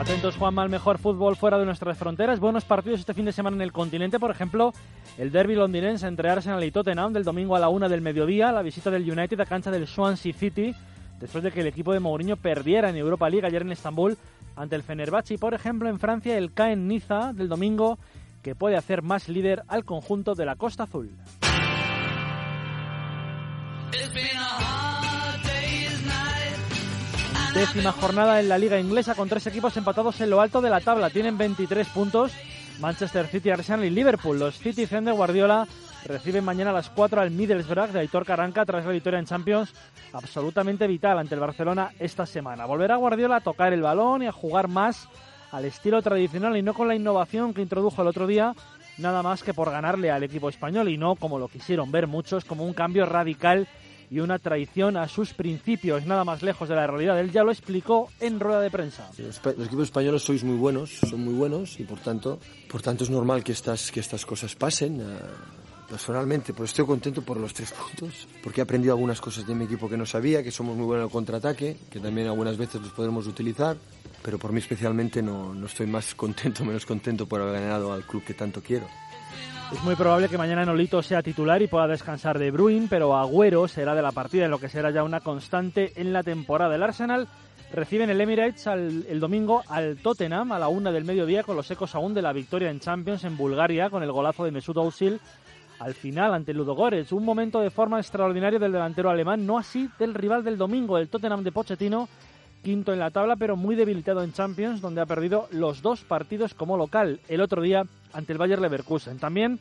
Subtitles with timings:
[0.00, 2.40] Atentos, Juanma, al mejor fútbol fuera de nuestras fronteras.
[2.40, 4.18] Buenos partidos este fin de semana en el continente.
[4.18, 4.72] Por ejemplo,
[5.18, 8.50] el derby londinense entre Arsenal y Tottenham del domingo a la una del mediodía.
[8.50, 10.74] La visita del United a cancha del Swansea City
[11.20, 14.16] después de que el equipo de Mourinho perdiera en Europa League ayer en Estambul
[14.56, 15.34] ante el Fenerbahce.
[15.34, 17.98] Y, por ejemplo, en Francia, el Caen Niza del domingo
[18.42, 21.10] que puede hacer más líder al conjunto de la Costa Azul.
[27.54, 30.80] Décima jornada en la liga inglesa con tres equipos empatados en lo alto de la
[30.80, 31.10] tabla.
[31.10, 32.32] Tienen 23 puntos.
[32.78, 34.38] Manchester City, Arsenal y Liverpool.
[34.38, 35.66] Los City de Guardiola
[36.06, 39.74] reciben mañana a las 4 al Middlesbrough de Aitor Caranca tras la victoria en Champions
[40.12, 42.66] absolutamente vital ante el Barcelona esta semana.
[42.66, 45.08] Volverá Guardiola a tocar el balón y a jugar más
[45.50, 48.54] al estilo tradicional y no con la innovación que introdujo el otro día,
[48.96, 52.44] nada más que por ganarle al equipo español y no, como lo quisieron ver muchos,
[52.44, 53.66] como un cambio radical
[54.10, 57.18] y una traición a sus principios, nada más lejos de la realidad.
[57.18, 59.08] Él ya lo explicó en rueda de prensa.
[59.16, 63.10] Los, equipos españoles sois muy buenos, son muy buenos y por tanto, por tanto es
[63.10, 65.00] normal que estas, que estas cosas pasen.
[65.00, 65.04] Eh,
[65.88, 69.64] personalmente, pues estoy contento por los tres puntos, porque he aprendido algunas cosas de mi
[69.64, 72.80] equipo que no sabía, que somos muy buenos en el contraataque, que también algunas veces
[72.80, 73.76] los podremos utilizar,
[74.22, 78.04] pero por mí especialmente no, no estoy más contento, menos contento por haber ganado al
[78.04, 78.86] club que tanto quiero.
[79.72, 83.68] Es muy probable que mañana Nolito sea titular y pueda descansar de Bruin, pero Agüero
[83.68, 86.74] será de la partida, en lo que será ya una constante en la temporada.
[86.74, 87.28] El Arsenal
[87.72, 91.70] recibe en el Emirates el domingo al Tottenham a la una del mediodía con los
[91.70, 95.20] ecos aún de la victoria en Champions en Bulgaria con el golazo de Mesut Özil
[95.78, 97.12] al final ante Ludogorets.
[97.12, 101.08] Un momento de forma extraordinaria del delantero alemán, no así del rival del domingo, el
[101.08, 102.08] Tottenham de Pochettino,
[102.62, 106.54] quinto en la tabla, pero muy debilitado en Champions, donde ha perdido los dos partidos
[106.54, 107.20] como local.
[107.28, 109.18] El otro día ante el Bayer Leverkusen.
[109.18, 109.58] También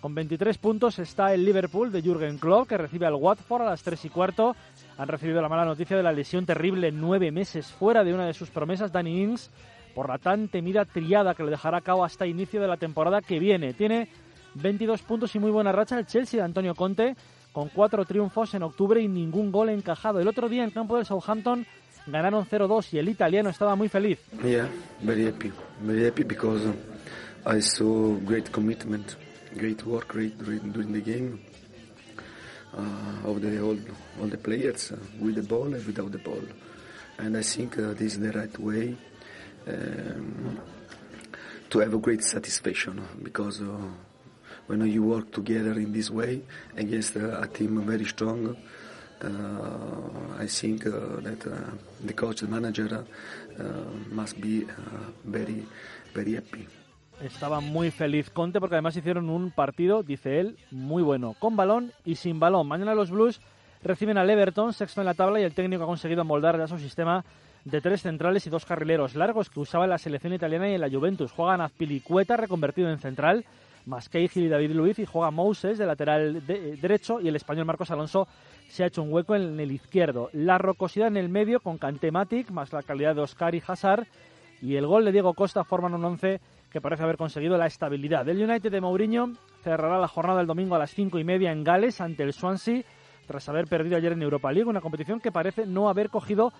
[0.00, 3.82] con 23 puntos está el Liverpool de Jürgen Klopp, que recibe al Watford a las
[3.82, 4.56] 3 y cuarto.
[4.96, 8.32] Han recibido la mala noticia de la lesión terrible, nueve meses fuera de una de
[8.32, 9.50] sus promesas, Danny Ings,
[9.94, 13.20] por la tan temida triada que le dejará a cabo hasta inicio de la temporada
[13.20, 13.74] que viene.
[13.74, 14.08] Tiene
[14.54, 17.14] 22 puntos y muy buena racha el Chelsea de Antonio Conte,
[17.52, 20.20] con cuatro triunfos en octubre y ningún gol encajado.
[20.20, 21.66] El otro día en campo del Southampton
[22.06, 24.18] ganaron 0-2 y el italiano estaba muy feliz.
[24.42, 24.68] Yeah,
[25.02, 25.52] very happy.
[25.82, 26.64] Very happy because
[27.46, 29.16] I saw great commitment,
[29.56, 31.40] great work great during the game
[32.76, 33.78] uh, of the all,
[34.20, 36.42] all the players uh, with the ball and without the ball.
[37.18, 38.94] And I think uh, this is the right way
[39.66, 40.60] um,
[41.70, 43.88] to have a great satisfaction because uh,
[44.66, 46.42] when you work together in this way
[46.76, 48.54] against a team very strong,
[49.22, 51.70] uh, I think uh, that uh,
[52.04, 53.06] the coach, the manager,
[54.10, 54.66] must be
[55.24, 55.66] very,
[56.14, 56.66] very happy.
[57.22, 61.92] Estaba muy feliz Conte porque además hicieron un partido, dice él, muy bueno, con balón
[62.06, 62.66] y sin balón.
[62.66, 63.42] Mañana los Blues
[63.82, 66.78] reciben al Everton, sexto en la tabla, y el técnico ha conseguido moldar ya su
[66.78, 67.22] sistema
[67.66, 70.80] de tres centrales y dos carrileros largos que usaba en la selección italiana y en
[70.80, 71.30] la Juventus.
[71.32, 73.44] Juegan Azpilicueta, reconvertido en central,
[73.84, 77.90] más Cahill y David Luiz, y juega Moses de lateral derecho, y el español Marcos
[77.90, 78.28] Alonso
[78.68, 80.30] se ha hecho un hueco en el izquierdo.
[80.32, 84.06] La rocosidad en el medio con Cantematic, más la calidad de Oscar y Hazard,
[84.62, 88.28] y el gol de Diego Costa forman un once que parece haber conseguido la estabilidad.
[88.28, 89.32] El United de Mourinho
[89.62, 92.82] cerrará la jornada el domingo a las cinco y media en Gales ante el Swansea,
[93.26, 96.52] tras haber perdido ayer en Europa League, una competición que parece no haber cogido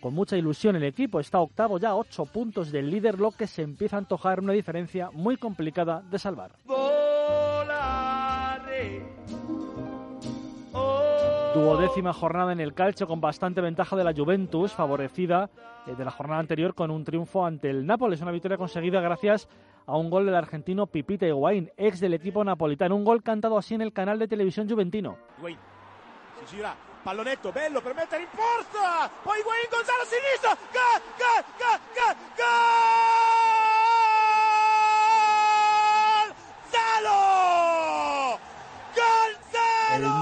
[0.00, 1.20] con mucha ilusión el equipo.
[1.20, 5.10] Está octavo ya, ocho puntos del líder, lo que se empieza a antojar una diferencia
[5.12, 6.52] muy complicada de salvar.
[11.54, 15.50] Duodécima jornada en el calcio con bastante ventaja de la Juventus, favorecida
[15.86, 18.22] eh, de la jornada anterior con un triunfo ante el Nápoles.
[18.22, 19.48] Una victoria conseguida gracias
[19.84, 22.96] a un gol del argentino Pipita Higuaín, ex del equipo napolitano.
[22.96, 25.18] Un gol cantado así en el canal de televisión juventino.
[25.38, 25.58] Higuaín,
[26.46, 26.74] si gira,
[27.04, 33.11] pallonetto, bello per mettere porta, Higuaín, Gonzalo sinistra, gol, gol, gol, gol, gol!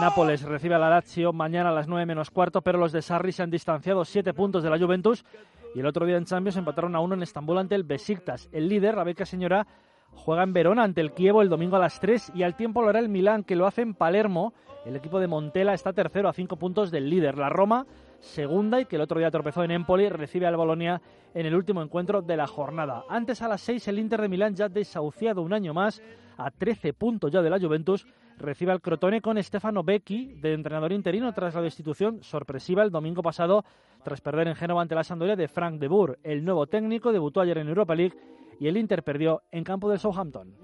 [0.00, 3.32] Nápoles recibe a la Lazio mañana a las 9 menos cuarto, pero los de Sarri
[3.32, 5.26] se han distanciado 7 puntos de la Juventus
[5.74, 8.48] y el otro día en Champions empataron a uno en Estambul ante el Besiktas.
[8.50, 9.66] El líder, la beca señora,
[10.14, 12.88] juega en Verona ante el Kievo el domingo a las 3 y al tiempo lo
[12.88, 14.54] hará el Milán, que lo hace en Palermo.
[14.86, 17.36] El equipo de Montela está tercero a 5 puntos del líder.
[17.36, 17.84] La Roma,
[18.20, 21.02] segunda y que el otro día tropezó en Empoli, recibe al Bolonia
[21.34, 23.04] en el último encuentro de la jornada.
[23.10, 26.00] Antes a las 6 el Inter de Milán ya desahuciado un año más
[26.38, 28.06] a 13 puntos ya de la Juventus
[28.40, 33.22] recibe al Crotone con Stefano Becchi de entrenador interino tras la destitución sorpresiva el domingo
[33.22, 33.64] pasado
[34.02, 36.18] tras perder en Génova ante la Sampdoria de Frank de Boer.
[36.22, 38.16] El nuevo técnico debutó ayer en Europa League
[38.58, 40.54] y el Inter perdió en campo del Southampton.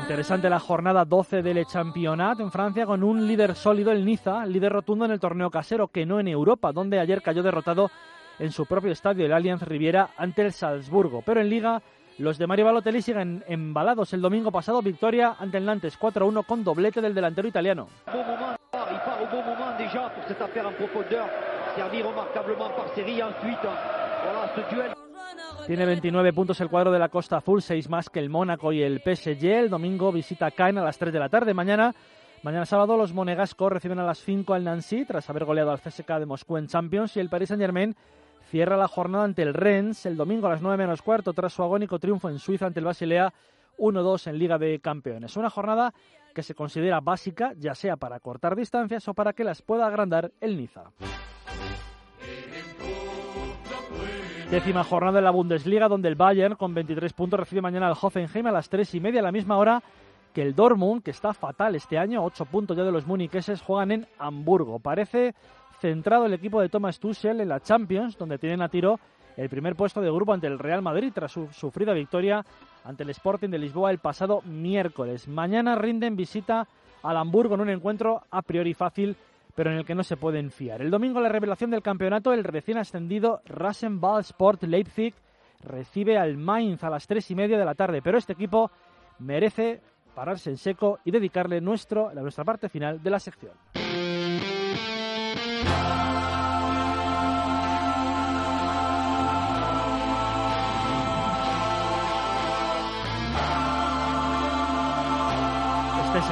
[0.00, 4.72] Interesante la jornada 12 del Championat en Francia con un líder sólido, el Niza, líder
[4.72, 7.90] rotundo en el torneo casero, que no en Europa, donde ayer cayó derrotado
[8.38, 11.22] en su propio estadio, el Allianz Riviera, ante el Salzburgo.
[11.26, 11.82] Pero en Liga,
[12.18, 14.12] los de Mario Balotelli siguen embalados.
[14.12, 17.88] El domingo pasado, victoria ante el Nantes 4-1 con doblete del delantero italiano.
[25.66, 28.82] Tiene 29 puntos el cuadro de la Costa Azul, 6 más que el Mónaco y
[28.82, 29.44] el PSG.
[29.44, 31.54] El domingo visita Caen a las 3 de la tarde.
[31.54, 31.94] Mañana,
[32.42, 36.18] mañana sábado, los monegascos reciben a las 5 al Nancy tras haber goleado al CSK
[36.18, 37.94] de Moscú en Champions y el Paris Saint-Germain
[38.50, 41.62] cierra la jornada ante el Rennes el domingo a las 9 menos cuarto tras su
[41.62, 43.32] agónico triunfo en Suiza ante el Basilea
[43.78, 45.36] 1-2 en Liga de Campeones.
[45.36, 45.92] Una jornada
[46.34, 50.32] que se considera básica, ya sea para cortar distancias o para que las pueda agrandar
[50.40, 50.84] el Niza.
[54.50, 58.46] Décima jornada de la Bundesliga, donde el Bayern, con 23 puntos, recibe mañana al Hoffenheim
[58.46, 59.82] a las 3 y media, a la misma hora
[60.32, 63.90] que el Dortmund, que está fatal este año, 8 puntos ya de los muniqueses, juegan
[63.90, 64.78] en Hamburgo.
[64.78, 65.34] Parece
[65.80, 68.98] centrado el equipo de Thomas Tuchel en la Champions, donde tienen a tiro
[69.36, 72.44] el primer puesto de grupo ante el Real Madrid tras su sufrida victoria
[72.84, 75.28] ante el Sporting de Lisboa el pasado miércoles.
[75.28, 76.66] Mañana rinden visita
[77.02, 79.16] al Hamburgo en un encuentro a priori fácil
[79.58, 80.80] pero en el que no se pueden fiar.
[80.82, 85.14] El domingo la revelación del campeonato, el recién ascendido Rasenball Sport Leipzig
[85.64, 88.70] recibe al Mainz a las tres y media de la tarde, pero este equipo
[89.18, 89.80] merece
[90.14, 93.50] pararse en seco y dedicarle nuestro, la nuestra parte final de la sección.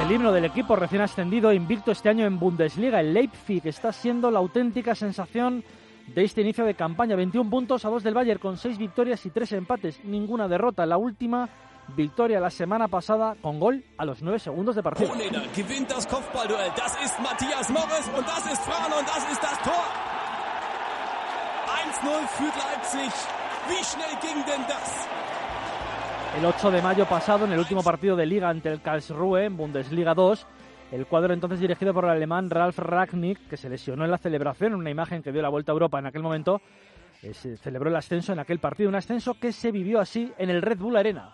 [0.07, 3.01] El himno del equipo recién ascendido invicto este año en Bundesliga.
[3.01, 5.65] El Leipzig está siendo la auténtica sensación
[6.07, 7.17] de este inicio de campaña.
[7.17, 10.01] 21 puntos a 2 del Bayern con 6 victorias y 3 empates.
[10.05, 10.85] Ninguna derrota.
[10.85, 11.49] La última
[11.89, 15.11] victoria la semana pasada con gol a los 9 segundos de partido.
[15.53, 16.71] gewinnt das Kopfballduell.
[16.77, 19.85] Das ist Matthias Morris und das ist Fran und das ist das Tor.
[22.01, 23.11] 1-0 führt Leipzig.
[23.67, 25.36] Wie schnell ging denn das?
[26.35, 29.57] El 8 de mayo pasado, en el último partido de liga ante el Karlsruhe en
[29.57, 30.45] Bundesliga 2,
[30.91, 34.75] el cuadro entonces dirigido por el alemán Ralf Ragnick, que se lesionó en la celebración,
[34.75, 36.61] una imagen que dio la vuelta a Europa en aquel momento,
[37.23, 40.49] eh, se celebró el ascenso en aquel partido, un ascenso que se vivió así en
[40.49, 41.33] el Red Bull Arena.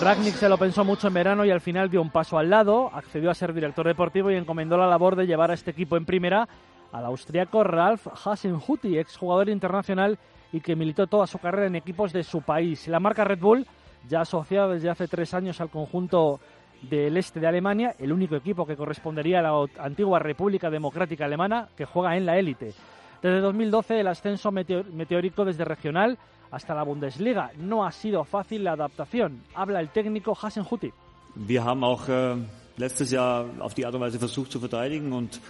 [0.00, 2.90] Ragnick se lo pensó mucho en verano y al final dio un paso al lado,
[2.94, 6.04] accedió a ser director deportivo y encomendó la labor de llevar a este equipo en
[6.04, 6.48] primera
[6.92, 10.18] al austriaco Ralf Hasenhutti, exjugador internacional
[10.52, 12.88] y que militó toda su carrera en equipos de su país.
[12.88, 13.66] La marca Red Bull,
[14.08, 16.40] ya asociada desde hace tres años al conjunto
[16.82, 21.68] del este de Alemania, el único equipo que correspondería a la antigua República Democrática Alemana
[21.76, 22.72] que juega en la élite.
[23.20, 26.16] Desde 2012 el ascenso meteórico desde regional
[26.50, 27.50] hasta la Bundesliga.
[27.58, 29.42] No ha sido fácil la adaptación.
[29.54, 30.92] Habla el técnico Hasen Hutti.
[31.34, 32.36] Wir haben auch äh,
[32.76, 35.40] letztes Jahr auf die Art und Weise versucht zu verteidigen und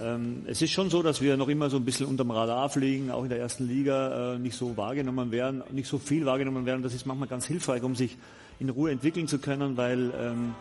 [0.00, 3.10] ähm, es ist schon so, dass wir noch immer so ein bisschen unterm Radar fliegen,
[3.10, 6.82] auch in der ersten Liga äh, nicht so wahrgenommen werden, nicht so viel wahrgenommen werden.
[6.82, 8.16] Das ist manchmal ganz hilfreich, um sich
[8.58, 10.54] in Ruhe entwickeln zu können, weil ähm,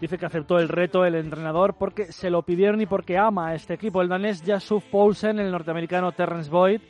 [0.00, 3.54] Dice que aceptó el reto el entrenador porque se lo pidieron y porque ama a
[3.54, 4.00] este equipo.
[4.00, 6.80] El danés Jasuf Poulsen, el norteamericano Terrence Boyd,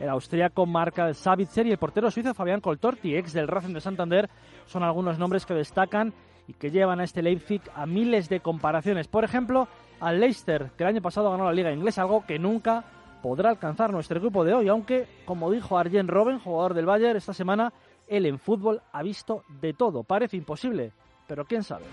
[0.00, 4.30] el austríaco Marka Savitzer y el portero suizo Fabián Coltorti, ex del Racing de Santander,
[4.66, 6.12] son algunos nombres que destacan
[6.48, 9.08] y que llevan a este Leipzig a miles de comparaciones.
[9.08, 9.68] Por ejemplo,
[10.00, 12.84] al Leicester, que el año pasado ganó la Liga Inglesa, algo que nunca
[13.22, 17.32] podrá alcanzar nuestro grupo de hoy, aunque, como dijo Arjen Robben, jugador del Bayern, esta
[17.32, 17.72] semana,
[18.06, 20.04] él en fútbol ha visto de todo.
[20.04, 20.92] Parece imposible,
[21.26, 21.84] pero quién sabe.